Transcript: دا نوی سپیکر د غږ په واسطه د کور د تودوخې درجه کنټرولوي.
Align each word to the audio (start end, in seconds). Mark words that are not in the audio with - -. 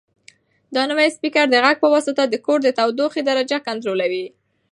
دا 0.75 0.83
نوی 0.91 1.07
سپیکر 1.15 1.45
د 1.49 1.55
غږ 1.63 1.75
په 1.83 1.87
واسطه 1.93 2.23
د 2.27 2.35
کور 2.45 2.59
د 2.63 2.69
تودوخې 2.77 3.21
درجه 3.29 3.57
کنټرولوي. 3.67 4.25